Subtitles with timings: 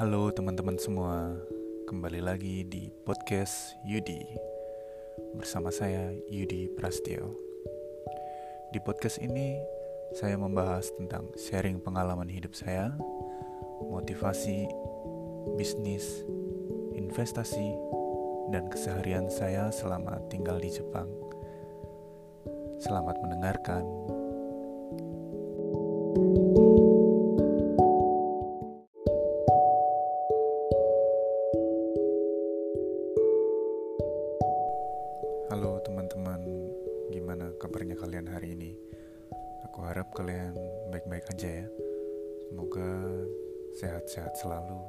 [0.00, 1.28] Halo teman-teman semua,
[1.84, 4.24] kembali lagi di podcast Yudi
[5.36, 7.36] bersama saya Yudi Prastio.
[8.72, 9.60] Di podcast ini
[10.16, 12.96] saya membahas tentang sharing pengalaman hidup saya,
[13.92, 14.64] motivasi,
[15.60, 16.24] bisnis,
[16.96, 17.68] investasi,
[18.56, 21.12] dan keseharian saya selama tinggal di Jepang.
[22.80, 23.84] Selamat mendengarkan.
[26.10, 26.49] Halo
[39.70, 40.54] Aku harap kalian
[40.90, 41.66] baik-baik aja ya.
[42.48, 42.90] Semoga
[43.78, 44.80] sehat-sehat selalu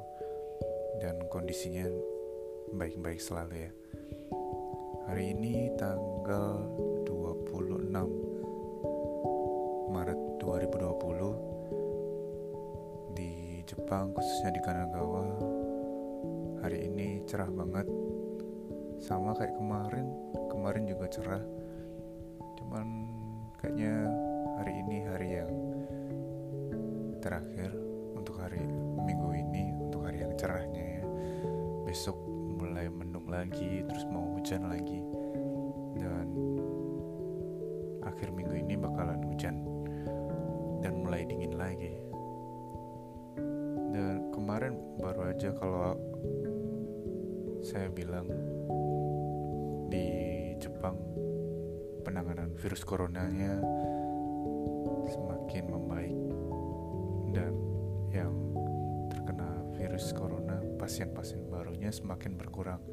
[0.98, 1.86] dan kondisinya
[2.74, 3.70] baik-baik selalu ya.
[5.06, 6.64] Hari ini tanggal
[7.04, 7.92] 26
[9.92, 11.52] Maret 2020
[13.12, 15.36] di Jepang khususnya di Kanagawa
[16.64, 17.84] hari ini cerah banget
[19.02, 20.08] sama kayak kemarin
[20.48, 21.44] kemarin juga cerah
[22.56, 23.11] cuman
[23.62, 23.94] kayaknya
[24.58, 25.54] hari ini hari yang
[27.22, 27.70] terakhir
[28.18, 28.58] untuk hari
[29.06, 31.04] minggu ini untuk hari yang cerahnya ya.
[31.86, 32.18] Besok
[32.58, 34.98] mulai mendung lagi terus mau hujan lagi.
[35.94, 36.26] Dan
[38.02, 39.62] akhir minggu ini bakalan hujan
[40.82, 41.94] dan mulai dingin lagi.
[43.94, 45.94] Dan kemarin baru aja kalau
[47.62, 48.26] saya bilang
[49.86, 50.02] di
[50.58, 51.11] Jepang
[52.12, 53.56] penanganan virus coronanya
[55.08, 56.20] semakin membaik
[57.32, 57.56] dan
[58.12, 58.36] yang
[59.08, 59.48] terkena
[59.80, 62.84] virus corona pasien-pasien barunya semakin berkurang.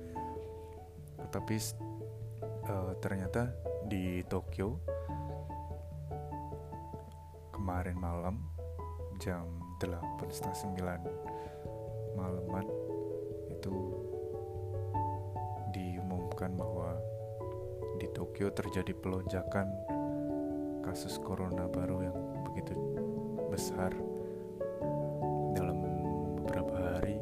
[1.20, 1.56] Tetapi
[2.72, 3.52] uh, ternyata
[3.92, 4.80] di Tokyo
[7.52, 8.40] kemarin malam
[9.20, 9.44] jam
[9.84, 10.80] 8.30
[12.16, 12.64] malaman
[13.52, 13.76] itu
[15.76, 16.79] diumumkan bahwa
[18.20, 19.72] Tokyo terjadi pelonjakan
[20.84, 22.18] kasus corona baru yang
[22.52, 22.76] begitu
[23.48, 23.96] besar.
[25.56, 25.80] Dalam
[26.44, 27.16] beberapa hari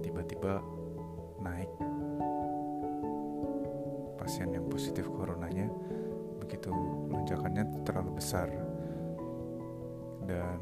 [0.00, 0.64] tiba-tiba
[1.44, 1.68] naik.
[4.16, 5.68] Pasien yang positif coronanya
[6.40, 6.72] begitu
[7.12, 8.48] lonjakannya terlalu besar.
[10.24, 10.56] Dan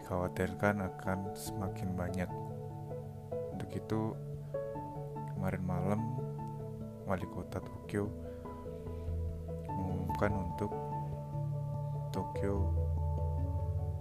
[0.00, 2.30] dikhawatirkan akan semakin banyak.
[3.52, 4.16] Untuk itu
[5.36, 6.09] kemarin malam
[7.10, 8.06] wali kota Tokyo
[9.66, 10.70] mengumumkan untuk
[12.14, 12.70] Tokyo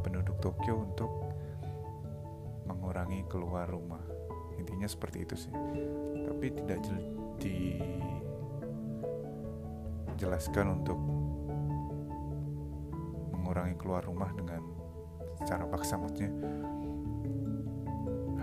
[0.05, 1.09] penduduk Tokyo untuk
[2.69, 4.05] mengurangi keluar rumah.
[4.61, 5.49] Intinya seperti itu sih.
[6.21, 6.85] Tapi tidak
[10.13, 11.01] dijelaskan untuk
[13.33, 14.61] mengurangi keluar rumah dengan
[15.41, 16.29] secara paksa maksudnya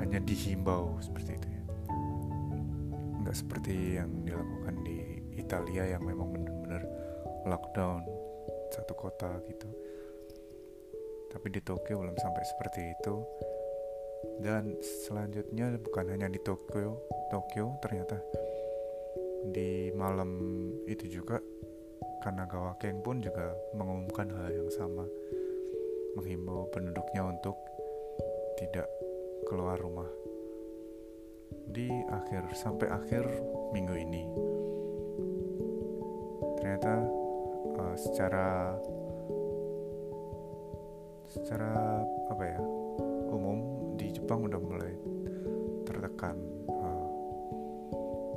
[0.02, 1.55] hanya dihimbau seperti itu ya
[3.26, 5.02] nggak seperti yang dilakukan di
[5.34, 6.86] Italia yang memang benar-benar
[7.42, 8.06] lockdown
[8.70, 9.66] satu kota gitu.
[11.34, 13.14] Tapi di Tokyo belum sampai seperti itu.
[14.46, 18.14] Dan selanjutnya bukan hanya di Tokyo Tokyo ternyata
[19.50, 20.38] di malam
[20.86, 21.42] itu juga
[22.22, 25.02] Kanagawa Ken pun juga mengumumkan hal yang sama.
[26.14, 27.58] Menghimbau penduduknya untuk
[28.54, 28.86] tidak
[29.50, 30.25] keluar rumah
[31.66, 33.24] di akhir sampai akhir
[33.74, 34.22] minggu ini.
[36.62, 36.94] Ternyata
[37.76, 38.74] uh, secara
[41.26, 42.00] secara
[42.32, 42.60] apa ya
[43.28, 43.58] umum
[43.98, 44.94] di Jepang udah mulai
[45.84, 46.38] tertekan
[46.70, 47.06] uh,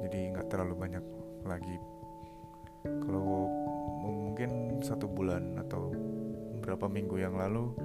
[0.04, 1.06] jadi nggak terlalu banyak
[1.46, 1.78] lagi.
[2.84, 3.48] Kalau
[4.04, 5.92] mungkin satu bulan atau
[6.60, 7.76] beberapa minggu yang lalu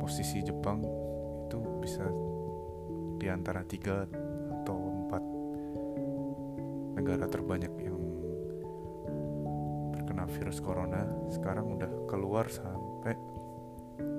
[0.00, 0.84] posisi Jepang
[1.48, 2.04] itu bisa
[3.20, 4.08] di antara tiga
[7.10, 7.98] negara terbanyak yang
[9.98, 13.18] terkena virus corona sekarang udah keluar sampai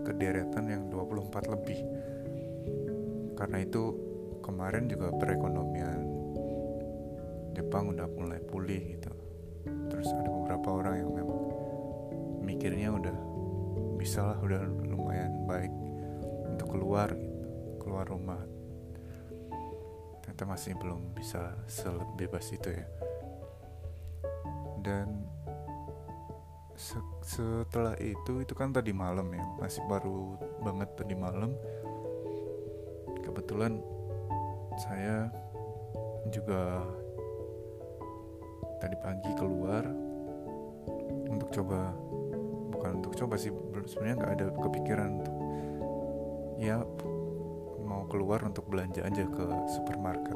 [0.04, 1.80] ke deretan yang 24 lebih.
[3.40, 3.96] Karena itu
[4.44, 6.04] kemarin juga perekonomian
[7.56, 9.16] Jepang udah mulai pulih gitu.
[9.88, 11.42] Terus ada beberapa orang yang memang
[12.44, 13.18] mikirnya udah
[13.96, 15.72] bisa lah udah lumayan baik
[16.44, 17.40] untuk keluar gitu
[17.80, 18.44] keluar rumah
[20.32, 22.88] ternyata masih belum bisa sebebas itu ya.
[24.80, 25.28] Dan
[27.20, 31.52] setelah itu itu kan tadi malam ya masih baru banget tadi malam.
[33.28, 33.84] Kebetulan
[34.80, 35.28] saya
[36.32, 36.80] juga
[38.80, 39.84] tadi pagi keluar
[41.28, 41.92] untuk coba
[42.72, 43.52] bukan untuk coba sih
[43.84, 45.36] sebenarnya nggak ada kepikiran untuk
[46.56, 46.80] ya
[48.12, 50.36] keluar untuk belanja aja ke supermarket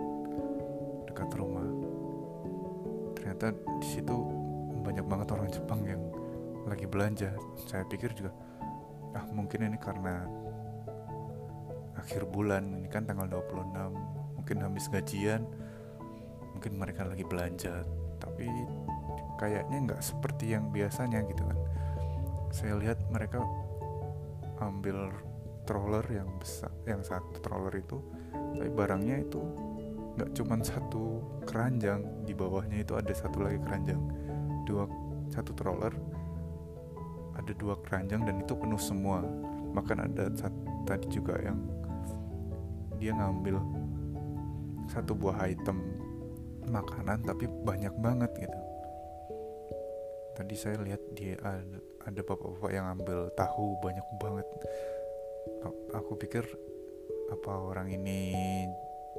[1.12, 1.68] dekat rumah.
[3.20, 3.52] Ternyata
[3.84, 4.16] di situ
[4.80, 6.00] banyak banget orang Jepang yang
[6.64, 7.36] lagi belanja.
[7.68, 8.32] Saya pikir juga
[9.12, 10.24] ah mungkin ini karena
[12.00, 15.44] akhir bulan ini kan tanggal 26 mungkin habis gajian
[16.56, 17.84] mungkin mereka lagi belanja.
[18.24, 18.48] Tapi
[19.36, 21.60] kayaknya nggak seperti yang biasanya gitu kan.
[22.56, 23.44] Saya lihat mereka
[24.64, 25.12] ambil
[25.66, 27.98] stroller yang besar yang satu stroller itu
[28.56, 29.42] tapi barangnya itu
[30.16, 34.00] nggak cuman satu keranjang di bawahnya itu ada satu lagi keranjang
[34.64, 34.88] dua
[35.34, 35.92] satu stroller
[37.36, 39.22] ada dua keranjang dan itu penuh semua.
[39.76, 40.32] Bahkan ada
[40.88, 41.60] tadi juga yang
[42.96, 43.60] dia ngambil
[44.88, 45.84] satu buah item
[46.72, 48.60] makanan tapi banyak banget gitu.
[50.36, 54.48] Tadi saya lihat dia ada, ada bapak-bapak yang ambil tahu banyak banget
[55.94, 56.46] aku pikir
[57.32, 58.36] apa orang ini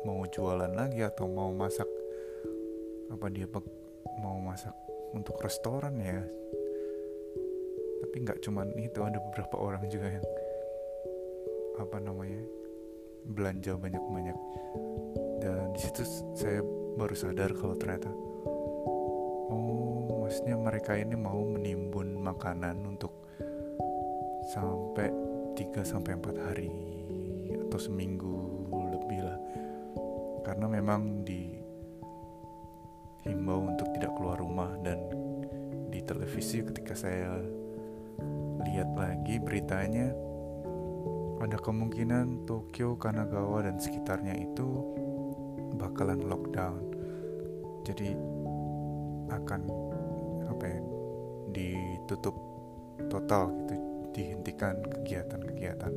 [0.06, 1.88] mau jualan lagi atau mau masak
[3.10, 3.46] apa dia
[4.22, 4.75] mau masak
[5.14, 6.22] untuk restoran ya?
[8.06, 10.26] Tapi nggak cuman itu ada beberapa orang juga yang
[11.76, 12.43] apa namanya
[13.26, 14.38] belanja banyak-banyak.
[15.43, 16.02] Dan di situ
[16.34, 16.60] saya
[16.96, 18.08] baru sadar kalau ternyata
[20.26, 23.14] maksudnya mereka ini mau menimbun makanan untuk
[24.50, 25.06] sampai
[25.56, 26.69] 3 sampai 4 hari
[27.67, 29.41] atau seminggu lebih lah.
[30.44, 31.56] Karena memang di
[33.25, 35.00] himbau untuk tidak keluar rumah dan
[35.88, 37.41] di televisi ketika saya
[38.69, 40.12] lihat lagi beritanya
[41.41, 44.69] ada kemungkinan Tokyo, Kanagawa dan sekitarnya itu
[45.81, 46.85] bakalan lockdown.
[47.88, 48.12] Jadi
[49.32, 49.61] akan
[50.53, 50.81] apa ya
[51.50, 52.37] ditutup
[53.08, 55.92] total gitu dihentikan kegiatan-kegiatan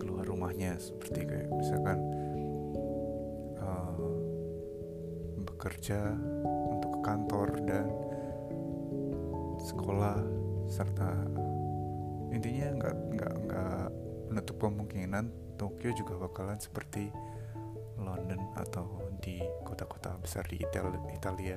[0.00, 2.00] keluar rumahnya seperti kayak misalkan
[3.60, 3.96] uh,
[5.44, 6.16] bekerja
[6.72, 7.86] untuk ke kantor dan
[9.60, 10.16] sekolah
[10.72, 11.12] serta
[12.32, 13.88] intinya nggak nggak nggak
[14.32, 17.08] menutup kemungkinan Tokyo juga bakalan seperti
[17.96, 21.56] London atau di kota-kota besar di Italia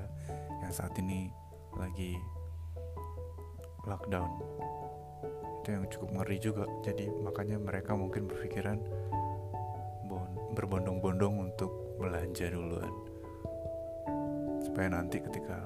[0.64, 1.28] yang saat ini
[1.76, 2.16] lagi
[3.84, 4.32] lockdown
[5.70, 6.66] itu yang cukup ngeri juga.
[6.82, 8.82] Jadi makanya mereka mungkin berpikiran
[10.58, 11.70] berbondong-bondong untuk
[12.02, 12.90] belanja duluan.
[14.66, 15.62] Supaya nanti ketika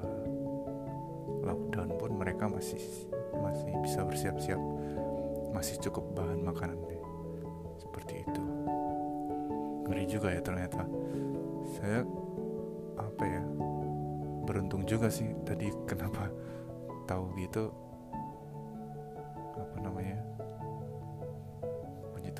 [1.40, 2.84] lockdown pun mereka masih
[3.32, 4.60] masih bisa bersiap-siap.
[5.56, 7.00] Masih cukup bahan makanannya.
[7.80, 8.44] Seperti itu.
[9.88, 10.84] Ngeri juga ya ternyata.
[11.80, 12.04] Saya
[13.00, 13.44] apa ya
[14.44, 16.28] beruntung juga sih tadi kenapa
[17.08, 17.83] tahu gitu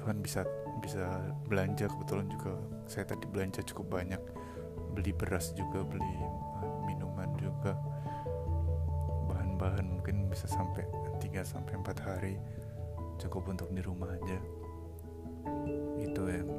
[0.04, 0.44] Tuhan bisa
[0.84, 1.88] bisa belanja.
[1.88, 2.60] Kebetulan juga
[2.92, 4.20] saya tadi belanja cukup banyak.
[4.92, 6.20] Beli beras juga beli
[6.84, 7.80] minuman juga.
[9.32, 10.84] Bahan-bahan mungkin bisa sampai
[11.24, 12.36] 3 sampai 4 hari
[13.16, 14.40] cukup untuk di rumah aja.
[16.04, 16.52] Itu yang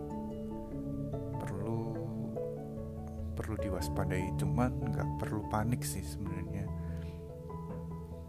[3.45, 4.35] perlu diwaspadai.
[4.41, 6.65] Cuman nggak perlu panik sih sebenarnya.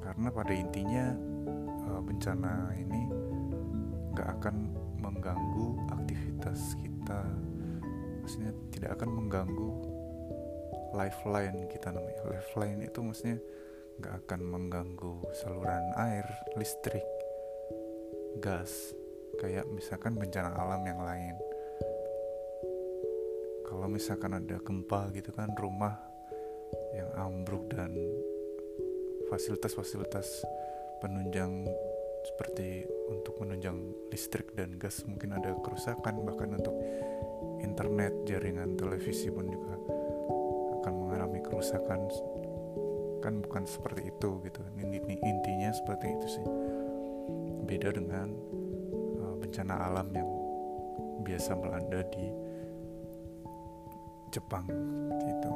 [0.03, 1.05] Karena pada intinya
[1.87, 3.01] eh, bencana ini
[4.15, 4.55] nggak akan
[5.25, 7.21] mengganggu aktivitas kita.
[8.21, 9.71] Maksudnya tidak akan mengganggu
[10.93, 12.29] lifeline kita namanya.
[12.29, 13.41] Lifeline itu maksudnya
[13.97, 17.01] nggak akan mengganggu saluran air listrik
[18.37, 18.93] gas.
[19.41, 21.33] Kayak misalkan bencana alam yang lain.
[23.65, 25.97] Kalau misalkan ada gempa gitu kan rumah
[26.93, 27.97] yang ambruk dan
[29.33, 30.45] fasilitas-fasilitas
[31.01, 31.65] penunjang
[32.25, 33.77] seperti untuk menunjang
[34.09, 36.73] listrik dan gas mungkin ada kerusakan bahkan untuk
[37.61, 39.77] internet jaringan televisi pun juga
[40.81, 42.09] akan mengalami kerusakan.
[43.21, 44.61] Kan bukan seperti itu gitu.
[44.81, 46.45] Ini intinya seperti itu sih.
[47.65, 48.29] Beda dengan
[49.21, 50.29] uh, bencana alam yang
[51.25, 52.29] biasa melanda di
[54.29, 55.53] Jepang seperti itu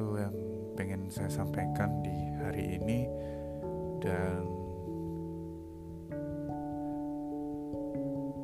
[0.00, 0.34] itu yang
[0.78, 3.04] pengen saya sampaikan di hari ini
[4.00, 4.42] dan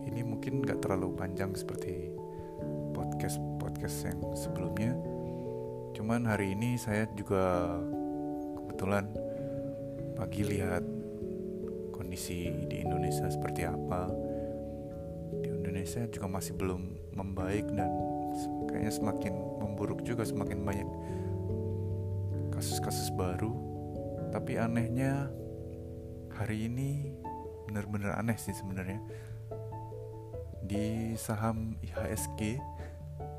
[0.06, 2.12] ini mungkin gak terlalu panjang seperti
[2.92, 4.92] podcast podcast yang sebelumnya.
[5.96, 7.72] Cuman hari ini saya juga
[8.60, 9.08] kebetulan
[10.16, 10.84] pagi lihat
[11.92, 14.08] kondisi di Indonesia seperti apa.
[15.40, 17.92] Di Indonesia juga masih belum membaik dan
[18.68, 20.88] kayaknya semakin memburuk juga semakin banyak
[22.52, 23.52] kasus-kasus baru.
[24.32, 25.28] Tapi anehnya
[26.36, 27.16] hari ini
[27.66, 29.00] benar-benar aneh sih sebenarnya.
[30.66, 32.60] Di saham IHSG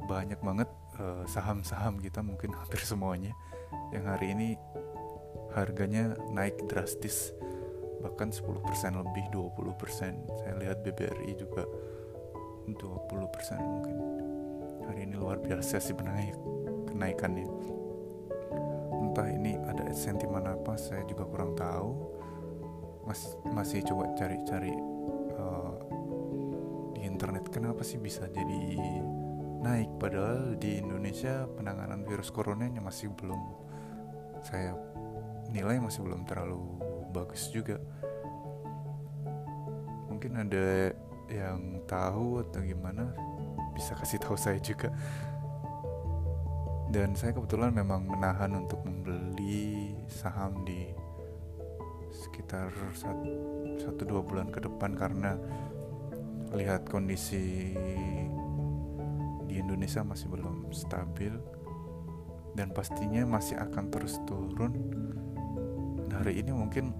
[0.07, 3.35] banyak banget saham saham-saham kita mungkin hampir semuanya
[3.93, 4.57] yang hari ini
[5.53, 7.37] harganya naik drastis
[8.01, 8.63] bahkan 10%
[8.97, 11.69] lebih 20% saya lihat BBRI juga
[12.65, 12.77] 20%
[13.61, 13.95] mungkin.
[14.89, 16.33] Hari ini luar biasa sih benaik
[16.89, 17.45] kenaikannya.
[18.97, 21.89] Entah ini ada sentimen apa saya juga kurang tahu
[23.07, 24.75] masih masih coba cari-cari
[25.39, 25.79] uh,
[26.91, 28.75] di internet kenapa sih bisa jadi
[29.63, 29.95] naik?
[29.95, 33.39] Padahal di Indonesia penanganan virus coronanya masih belum
[34.43, 34.75] saya
[35.49, 36.59] nilai masih belum terlalu
[37.15, 37.79] bagus juga.
[40.11, 40.91] Mungkin ada
[41.31, 43.15] yang tahu atau gimana
[43.71, 44.91] bisa kasih tahu saya juga.
[46.87, 51.06] Dan saya kebetulan memang menahan untuk membeli saham di
[52.27, 52.67] sekitar
[53.79, 55.39] satu dua bulan ke depan karena
[56.51, 57.71] lihat kondisi
[59.47, 61.31] di Indonesia masih belum stabil
[62.59, 64.75] dan pastinya masih akan terus turun.
[66.11, 66.91] Hari ini mungkin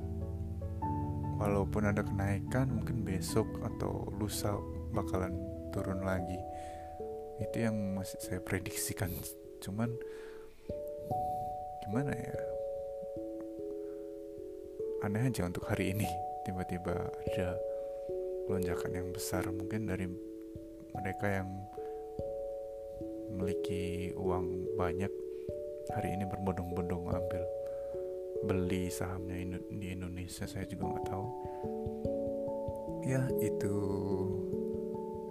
[1.36, 4.56] walaupun ada kenaikan mungkin besok atau lusa
[4.96, 5.36] bakalan
[5.76, 6.40] turun lagi.
[7.44, 9.12] Itu yang masih saya prediksikan.
[9.60, 9.92] Cuman
[11.84, 12.57] gimana ya
[15.06, 16.10] aneh aja untuk hari ini.
[16.42, 17.50] Tiba-tiba ada
[18.50, 20.08] lonjakan yang besar mungkin dari
[20.96, 21.50] mereka yang
[23.30, 25.12] memiliki uang banyak
[25.94, 27.44] hari ini berbondong-bondong ambil
[28.48, 31.28] beli sahamnya di Indonesia saya juga nggak tahu.
[33.06, 33.76] Ya itu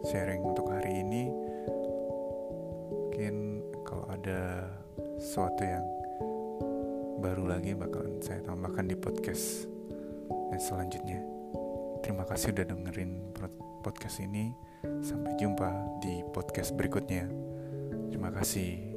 [0.07, 1.27] sharing untuk hari ini.
[2.93, 3.35] Mungkin
[3.83, 4.71] kalau ada
[5.19, 5.85] sesuatu yang
[7.27, 9.67] baru lagi bakalan saya tambahkan di podcast
[10.31, 11.19] yang selanjutnya.
[11.99, 13.35] Terima kasih udah dengerin
[13.83, 14.55] podcast ini.
[15.03, 17.27] Sampai jumpa di podcast berikutnya.
[18.15, 18.96] Terima kasih